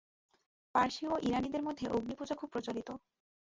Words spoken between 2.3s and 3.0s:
খুব প্রচলিত।